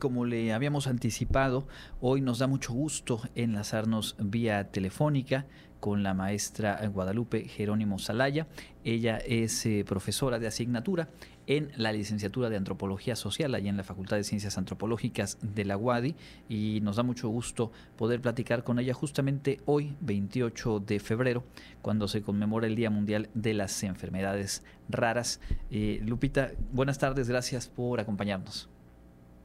[0.00, 1.68] como le habíamos anticipado,
[2.00, 5.46] hoy nos da mucho gusto enlazarnos vía telefónica
[5.78, 8.48] con la maestra Guadalupe Jerónimo Salaya.
[8.82, 11.08] Ella es eh, profesora de asignatura
[11.46, 15.76] en la licenciatura de Antropología Social, allá en la Facultad de Ciencias Antropológicas de la
[15.76, 16.14] UADI,
[16.48, 21.44] y nos da mucho gusto poder platicar con ella justamente hoy, 28 de febrero,
[21.82, 25.40] cuando se conmemora el Día Mundial de las Enfermedades Raras.
[25.70, 28.68] Eh, Lupita, buenas tardes, gracias por acompañarnos.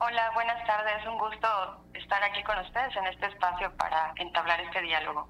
[0.07, 1.47] Hola, buenas tardes, un gusto
[1.95, 5.27] estar aquí con ustedes en este espacio para entablar este diálogo.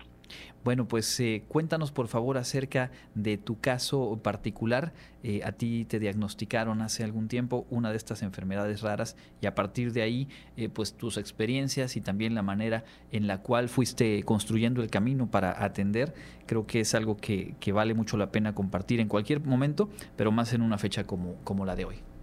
[0.65, 4.91] Bueno, pues eh, cuéntanos por favor acerca de tu caso particular.
[5.23, 9.55] Eh, a ti te diagnosticaron hace algún tiempo una de estas enfermedades raras y a
[9.55, 10.27] partir de ahí,
[10.57, 15.31] eh, pues tus experiencias y también la manera en la cual fuiste construyendo el camino
[15.31, 16.13] para atender,
[16.47, 19.87] creo que es algo que, vale mucho la pena compartir en cualquier momento,
[20.17, 22.14] pero más en una fecha como la de hoy.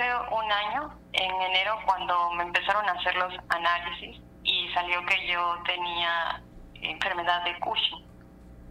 [0.00, 5.26] Hace un año, en enero, cuando me empezaron a hacer los análisis y salió que
[5.26, 6.42] yo tenía
[6.74, 8.06] enfermedad de Cushing.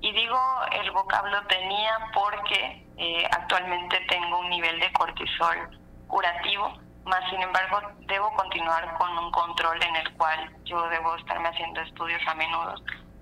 [0.02, 0.40] Y digo
[0.72, 7.80] el vocablo tenía porque eh, actualmente tengo un nivel de cortisol curativo, más sin embargo
[8.08, 12.74] debo continuar con un control en el cual yo debo estarme haciendo estudios a menudo,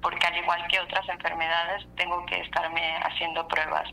[0.01, 3.89] porque al igual que otras enfermedades tengo que estarme haciendo pruebas.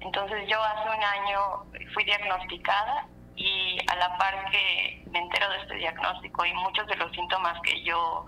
[0.00, 1.64] Entonces yo hace un año
[1.94, 3.06] fui diagnosticada
[3.42, 7.60] y a la par que me entero de este diagnóstico y muchos de los síntomas
[7.62, 8.26] que yo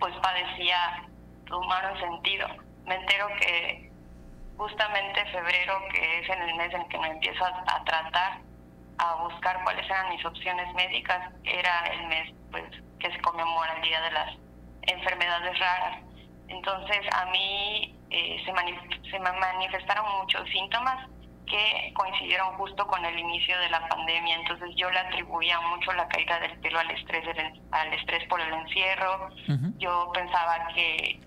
[0.00, 1.04] pues padecía
[1.46, 2.48] tomaron sentido.
[2.84, 3.90] Me entero que
[4.56, 8.40] justamente febrero, que es en el mes en que me empiezo a, tratar,
[8.98, 12.64] a buscar cuáles eran mis opciones médicas, era el mes pues
[12.98, 14.36] que se conmemora el Día de las
[14.82, 16.02] Enfermedades Raras.
[16.48, 21.08] Entonces a mí eh, se, se me manifestaron muchos síntomas
[21.48, 26.08] que coincidieron justo con el inicio de la pandemia, entonces yo le atribuía mucho la
[26.08, 27.24] caída del pelo al estrés,
[27.70, 29.30] al estrés por el encierro,
[29.78, 31.20] yo pensaba que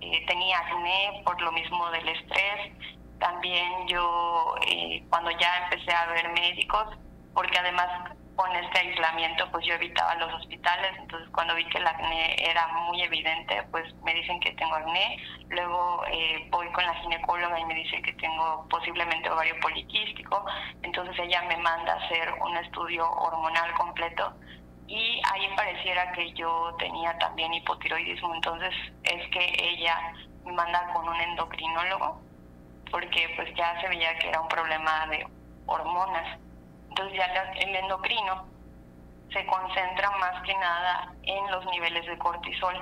[0.00, 2.72] eh, tenía acné por lo mismo del estrés,
[3.18, 6.86] también yo eh, cuando ya empecé a ver médicos,
[7.34, 7.88] porque además
[8.42, 12.66] con este aislamiento pues yo evitaba los hospitales, entonces cuando vi que el acné era
[12.88, 15.16] muy evidente, pues me dicen que tengo acné,
[15.48, 20.44] luego eh, voy con la ginecóloga y me dice que tengo posiblemente ovario poliquístico,
[20.82, 24.34] entonces ella me manda a hacer un estudio hormonal completo
[24.88, 28.74] y ahí pareciera que yo tenía también hipotiroidismo, entonces
[29.04, 30.14] es que ella
[30.44, 32.20] me manda con un endocrinólogo
[32.90, 35.24] porque pues ya se veía que era un problema de
[35.66, 36.40] hormonas
[36.92, 37.24] entonces ya
[37.56, 38.44] el endocrino
[39.32, 42.76] se concentra más que nada en los niveles de cortisol,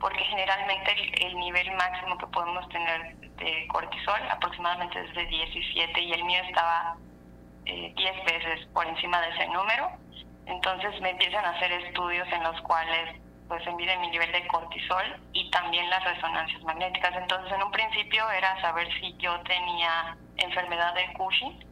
[0.00, 0.90] porque generalmente
[1.24, 6.42] el, nivel máximo que podemos tener de cortisol aproximadamente es de 17 y el mío
[6.42, 6.96] estaba
[7.66, 9.92] eh, 10 veces por encima de ese número.
[10.46, 14.44] Entonces me empiezan a hacer estudios en los cuales pues se mide mi nivel de
[14.48, 17.14] cortisol y también las resonancias magnéticas.
[17.14, 21.71] Entonces en un principio era saber si yo tenía enfermedad de Cushing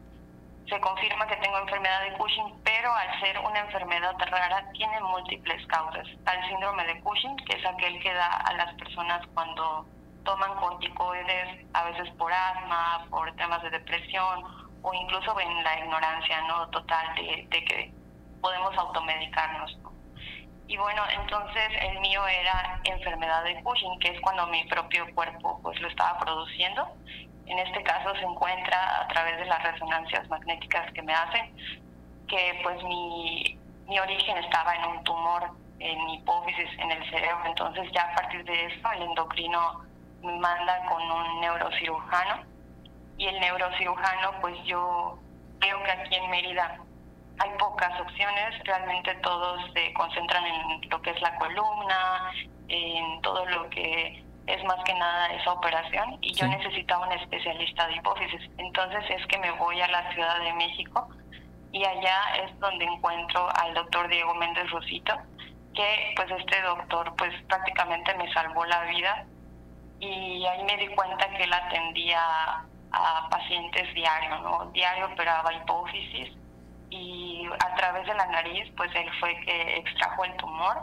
[0.70, 5.66] se confirma que tengo enfermedad de Cushing, pero al ser una enfermedad rara tiene múltiples
[5.66, 6.06] causas.
[6.25, 9.84] Al síndrome de Cushing, que es aquel que da a las personas cuando
[10.25, 14.44] toman corticoides, a veces por asma, por temas de depresión
[14.82, 17.92] o incluso en la ignorancia no total de, que
[18.41, 19.76] podemos automedicarnos.
[20.69, 25.58] Y bueno, entonces el mío era enfermedad de Cushing, que es cuando mi propio cuerpo
[25.62, 26.87] pues lo estaba produciendo
[27.46, 31.56] en este caso se encuentra a través de las resonancias magnéticas que me hacen,
[32.28, 37.90] que pues mi, mi origen estaba en un tumor en hipófisis en el cerebro, entonces
[37.92, 39.80] ya a partir de eso el endocrino
[40.22, 42.44] me manda con un neurocirujano
[43.16, 45.18] y el neurocirujano pues yo
[45.58, 46.78] veo que aquí en Mérida
[47.38, 52.32] hay pocas opciones, realmente todos se concentran en lo que es la columna,
[52.68, 53.59] en todo lo
[54.55, 58.50] es más que nada esa operación y yo necesitaba un especialista de hipófisis.
[58.59, 61.09] Entonces es que me voy a la Ciudad de México
[61.72, 65.14] y allá es donde encuentro al doctor Diego Méndez Rosito,
[65.75, 69.26] que pues este doctor pues prácticamente me salvó la vida
[70.00, 72.20] y ahí me di cuenta que él atendía
[72.93, 74.67] a pacientes diario, ¿no?
[74.73, 76.32] Diario operaba hipófisis
[76.91, 80.82] y a través de la nariz pues él fue que extrajo el tumor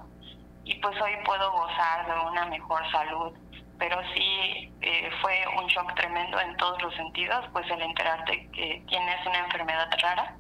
[0.64, 3.34] y pues hoy puedo gozar de una mejor salud
[3.78, 8.84] pero sí eh, fue un shock tremendo en todos los sentidos, pues el enterarte que
[8.88, 10.36] tienes una enfermedad rara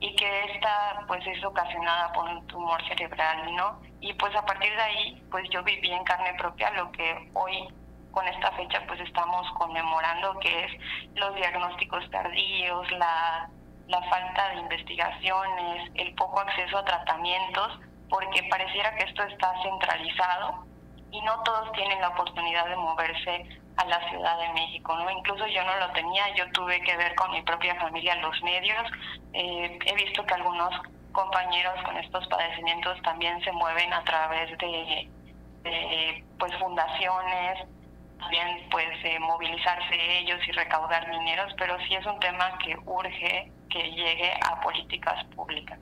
[0.00, 3.80] y que esta pues es ocasionada por un tumor cerebral, ¿no?
[4.00, 7.68] Y pues a partir de ahí pues yo viví en carne propia lo que hoy
[8.12, 10.72] con esta fecha pues estamos conmemorando que es
[11.14, 13.48] los diagnósticos tardíos, la
[13.88, 17.78] la falta de investigaciones, el poco acceso a tratamientos,
[18.08, 20.64] porque pareciera que esto está centralizado
[21.14, 23.46] y no todos tienen la oportunidad de moverse
[23.76, 25.08] a la Ciudad de México, ¿no?
[25.10, 28.82] Incluso yo no lo tenía, yo tuve que ver con mi propia familia los medios,
[29.32, 30.74] eh, he visto que algunos
[31.12, 35.08] compañeros con estos padecimientos también se mueven a través de,
[36.38, 37.68] pues fundaciones,
[38.18, 38.88] también pues
[39.20, 44.60] movilizarse ellos y recaudar dineros, pero sí es un tema que urge que llegue a
[44.60, 45.78] políticas públicas.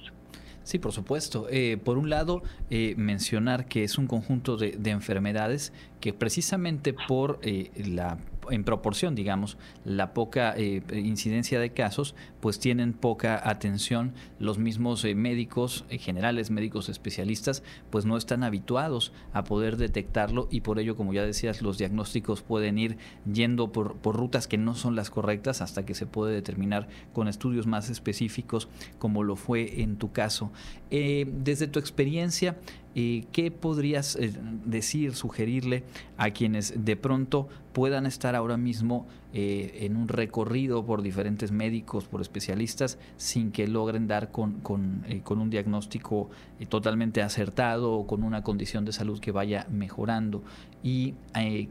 [0.65, 1.47] Sí, por supuesto.
[1.51, 6.95] Eh, por un lado, eh, mencionar que es un conjunto de, de enfermedades que precisamente
[6.95, 8.19] por eh, la
[8.51, 14.15] en proporción, digamos, la poca eh, incidencia de casos, pues tienen poca atención.
[14.39, 20.63] Los mismos eh, médicos generales, médicos especialistas, pues no están habituados a poder detectarlo y
[20.63, 22.99] por ello, como ya decías, los diagnósticos pueden ir
[23.31, 27.29] yendo por, por rutas que no son las correctas hasta que se puede determinar con
[27.29, 28.69] estudios más específicos,
[28.99, 30.53] como lo fue en tu caso.
[30.91, 32.57] desde tu experiencia,
[32.95, 34.33] ¿qué podrías eh,
[34.65, 35.85] decir, sugerirle
[36.19, 42.05] a quienes de pronto puedan estar ahora mismo eh, en un recorrido por diferentes médicos,
[42.05, 46.29] por especialistas, sin que logren dar con, con, eh, un diagnóstico
[46.69, 50.43] totalmente acertado o con una condición de salud que vaya mejorando?
[50.83, 51.15] ¿Y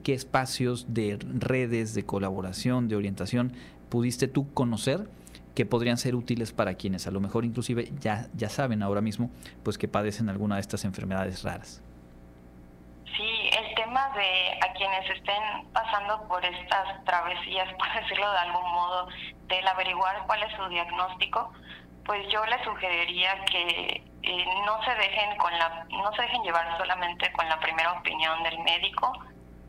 [0.03, 3.53] qué espacios de redes, de colaboración, de orientación
[3.89, 5.07] pudiste tú conocer?
[5.55, 9.29] Que podrían ser útiles para quienes a lo mejor inclusive ya, ya saben ahora mismo
[9.63, 11.81] pues que padecen alguna de estas enfermedades raras.
[13.17, 18.71] Sí, el tema de a quienes estén pasando por estas travesías, por decirlo de algún
[18.71, 19.07] modo,
[19.47, 21.51] del averiguar cuál es su diagnóstico,
[22.05, 26.77] pues yo les sugeriría que eh, no se dejen con la no se dejen llevar
[26.77, 29.11] solamente con la primera opinión del médico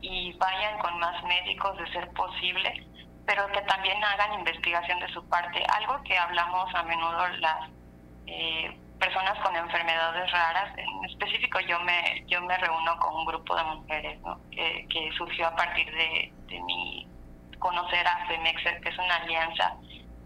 [0.01, 2.87] y vayan con más médicos de ser posible
[3.25, 5.63] pero que también hagan investigación de su parte.
[5.77, 7.69] Algo que hablamos a menudo las
[8.27, 13.55] eh, personas con enfermedades raras, en específico yo me yo me reúno con un grupo
[13.55, 14.19] de mujeres
[14.51, 17.07] que, que surgió a partir de, de mi
[17.59, 19.75] conocer a FEMEXER, que es una alianza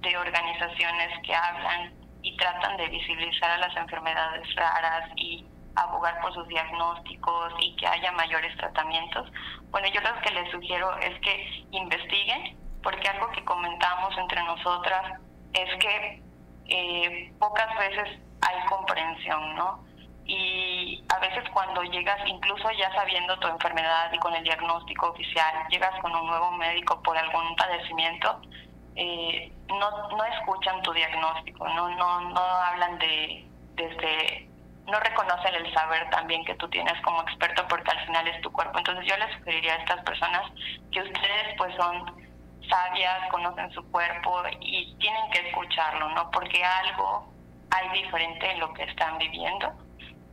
[0.01, 5.45] de organizaciones que hablan y tratan de visibilizar a las enfermedades raras y
[5.75, 9.31] abogar por sus diagnósticos y que haya mayores tratamientos.
[9.69, 15.19] Bueno, yo lo que les sugiero es que investiguen, porque algo que comentamos entre nosotras
[15.51, 16.23] es que
[16.69, 19.83] eh, pocas veces hay comprensión, ¿no?
[20.25, 25.67] Y a veces cuando llegas, incluso ya sabiendo tu enfermedad y con el diagnóstico oficial,
[25.69, 28.39] llegas con un nuevo médico por algún padecimiento,
[28.95, 33.45] eh, no, no escuchan tu diagnóstico, no, no, no hablan de
[33.75, 34.47] desde,
[34.85, 38.49] no reconocen el saber también que tú tienes como experto porque al final es tu
[38.53, 38.77] cuerpo.
[38.77, 40.43] Entonces yo les sugeriría a estas personas
[40.93, 42.26] que ustedes pues son
[42.69, 46.29] sabias, conocen su cuerpo y tienen que escucharlo, ¿no?
[46.31, 47.33] Porque algo
[47.71, 49.73] hay diferente en lo que están viviendo.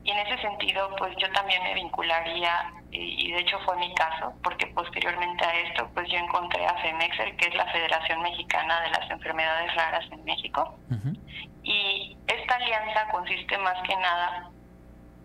[0.05, 4.35] Y en ese sentido, pues yo también me vincularía, y, de hecho fue mi caso,
[4.43, 8.91] porque posteriormente a esto, pues yo encontré a FEMEXER, que es la Federación Mexicana de
[8.91, 10.79] las Enfermedades Raras en México.
[11.63, 14.51] Y esta alianza consiste más que nada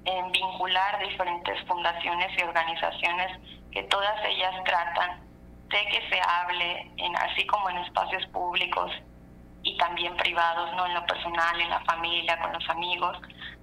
[0.05, 3.37] en vincular diferentes fundaciones y organizaciones
[3.71, 5.28] que todas ellas tratan
[5.69, 8.91] de que se hable, en, así como en espacios públicos
[9.61, 13.17] y también privados, no en lo personal, en la familia, con los amigos,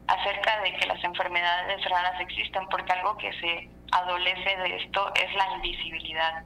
[0.06, 5.35] acerca de que las enfermedades raras existen, porque algo que se adolece de esto es
[5.35, 6.45] la invisibilidad.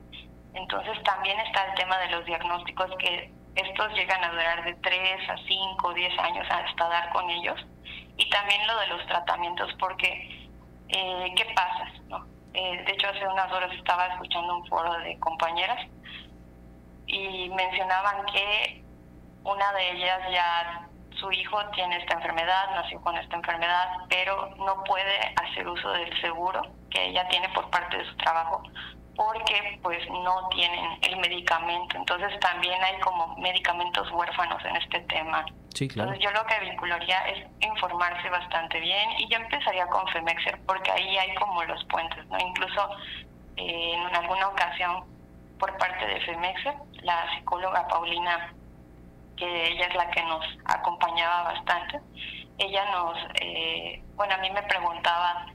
[0.55, 5.31] Entonces también está el tema de los diagnósticos que estos llegan a durar de 3
[5.31, 7.61] a 5, 10 años hasta dar con ellos.
[8.17, 10.49] Y también lo de los tratamientos, porque
[10.89, 11.93] eh, ¿qué pasa?
[12.09, 12.27] No?
[12.55, 15.87] Eh, de hecho, hace unas horas estaba escuchando un foro de compañeras
[17.07, 18.85] y mencionaban que
[19.45, 20.89] una de ellas ya
[21.19, 26.21] su hijo tiene esta enfermedad, nació con esta enfermedad, pero no puede hacer uso del
[26.21, 28.63] seguro que ella tiene por parte de su trabajo
[29.21, 31.99] porque pues no tienen el medicamento.
[31.99, 35.45] Entonces también hay como medicamentos huérfanos en este tema.
[35.75, 36.13] Sí, claro.
[36.13, 40.91] Entonces yo lo que vincularía es informarse bastante bien y yo empezaría con Femexer porque
[40.91, 42.39] ahí hay como los puentes, ¿no?
[42.39, 42.91] Incluso
[43.57, 45.05] eh, en alguna ocasión
[45.59, 48.53] por parte de Femexer, la psicóloga Paulina,
[49.37, 52.01] que ella es la que nos acompañaba bastante,
[52.59, 55.47] ella nos, eh, bueno, a mí me preguntaba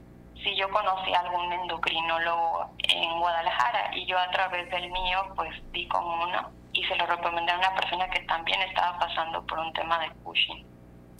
[0.42, 5.50] si yo conocí a algún endocrinólogo en Guadalajara y yo a través del mío pues
[5.72, 9.58] di con uno y se lo recomendé a una persona que también estaba pasando por
[9.58, 10.64] un tema de Cushing.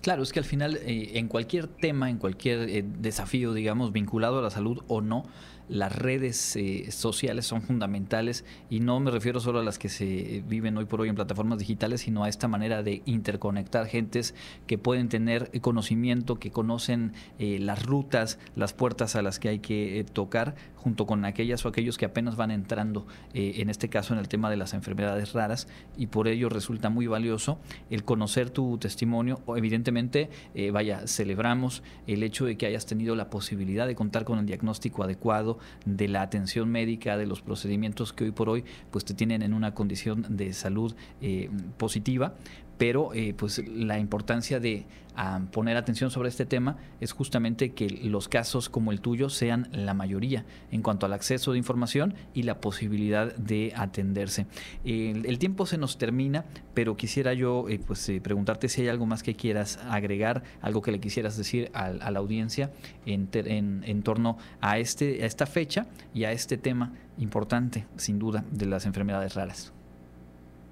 [0.03, 4.39] Claro, es que al final eh, en cualquier tema, en cualquier eh, desafío, digamos, vinculado
[4.39, 5.25] a la salud o no,
[5.69, 10.43] las redes eh, sociales son fundamentales y no me refiero solo a las que se
[10.47, 14.35] viven hoy por hoy en plataformas digitales, sino a esta manera de interconectar gentes
[14.67, 19.59] que pueden tener conocimiento, que conocen eh, las rutas, las puertas a las que hay
[19.59, 20.55] que tocar,
[20.87, 24.51] junto con aquellas o aquellos que apenas van entrando, en este caso en el tema
[24.51, 25.67] de las enfermedades raras,
[25.97, 27.59] y por ello resulta muy valioso
[27.91, 29.41] el conocer tu testimonio.
[29.57, 30.31] Evidentemente,
[30.73, 35.03] vaya, celebramos el hecho de que hayas tenido la posibilidad de contar con el diagnóstico
[35.03, 39.43] adecuado de la atención médica, de los procedimientos que hoy por hoy pues te tienen
[39.43, 42.35] en una condición de salud eh, positiva,
[42.79, 47.89] pero eh, pues la importancia de ah, poner atención sobre este tema es justamente que
[47.89, 52.43] los casos como el tuyo sean la mayoría en cuanto al acceso de información y
[52.43, 54.47] la posibilidad de atenderse.
[54.85, 59.07] el tiempo se nos termina, pero quisiera yo eh, pues eh, preguntarte si hay algo
[59.07, 62.71] más que quieras agregar, algo que le quisieras decir a, la audiencia
[63.05, 68.45] en, en, torno a, este, a esta fecha y a este tema importante, sin duda,
[68.51, 69.73] de las enfermedades raras.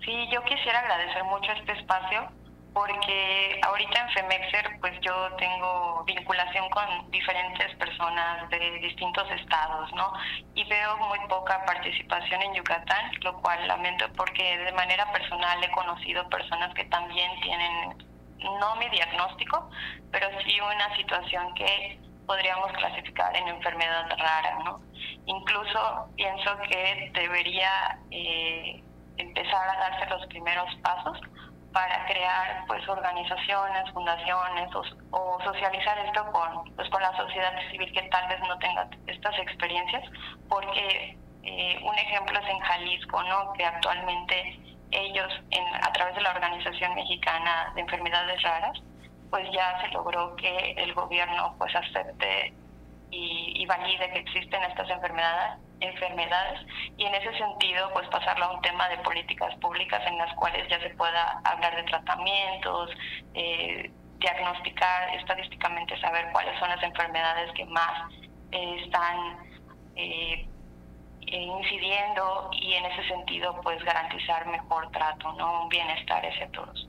[0.04, 2.28] Sí, yo quisiera agradecer mucho este espacio
[2.74, 10.12] porque ahorita en Femexer pues yo tengo vinculación con diferentes personas de distintos estados, ¿no?
[10.54, 15.70] Y veo muy poca participación en Yucatán, lo cual lamento porque de manera personal he
[15.70, 17.96] conocido personas que también tienen,
[18.40, 19.70] no mi diagnóstico,
[20.10, 24.80] pero sí una situación que podríamos clasificar en enfermedad rara, ¿no?
[25.24, 27.98] Incluso pienso que debería...
[28.10, 28.83] Eh,
[29.16, 31.20] empezar a darse los primeros pasos
[31.74, 34.70] para crear pues organizaciones, fundaciones
[35.10, 39.36] o, socializar esto con pues con la sociedad civil que tal vez no tenga estas
[39.40, 40.04] experiencias
[40.48, 43.52] porque eh, un ejemplo es en Jalisco, ¿no?
[43.54, 44.58] que actualmente
[44.92, 45.32] ellos
[45.82, 48.80] a través de la Organización Mexicana de Enfermedades Raras
[49.30, 52.54] pues ya se logró que el gobierno pues acepte
[53.10, 56.60] y, y valide que existen estas enfermedades enfermedades
[56.96, 60.68] y en ese sentido pues pasarlo a un tema de políticas públicas en las cuales
[60.68, 62.90] ya se pueda hablar de tratamientos,
[63.34, 68.12] eh, diagnosticar estadísticamente, saber cuáles son las enfermedades que más
[68.52, 69.38] eh, están
[69.96, 70.48] eh,
[71.20, 76.88] incidiendo y en ese sentido pues garantizar mejor trato, no un bienestar hacia todos.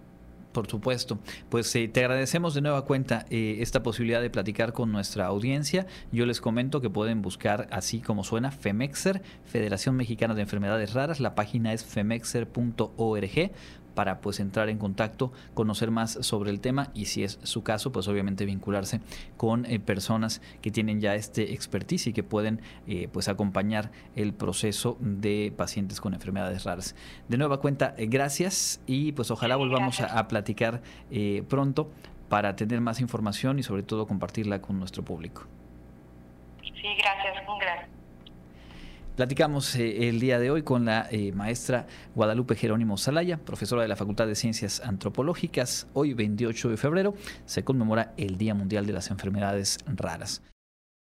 [0.55, 1.19] Por supuesto.
[1.49, 5.85] Pues eh, te agradecemos de nueva cuenta eh, esta posibilidad de platicar con nuestra audiencia.
[6.13, 11.19] Yo les comento que pueden buscar así como suena FEMEXER, Federación Mexicana de Enfermedades Raras.
[11.19, 13.51] La página es femexer.org
[13.95, 17.91] para pues entrar en contacto, conocer más sobre el tema y si es su caso,
[17.91, 19.01] pues obviamente vincularse
[19.37, 24.33] con eh, personas que tienen ya este expertise y que pueden eh, pues acompañar el
[24.33, 26.95] proceso de pacientes con enfermedades raras.
[27.27, 30.81] De nueva cuenta, eh, gracias y pues ojalá volvamos a, platicar
[31.47, 31.91] pronto
[32.29, 35.43] para tener más información y sobre todo compartirla con nuestro público.
[36.61, 37.94] Sí, gracias, un gran
[39.15, 43.87] Platicamos eh, el día de hoy con la eh, maestra Guadalupe Jerónimo Salaya, profesora de
[43.87, 45.87] la Facultad de Ciencias Antropológicas.
[45.93, 47.13] Hoy, 28 de febrero,
[47.45, 50.41] se conmemora el Día Mundial de las Enfermedades Raras.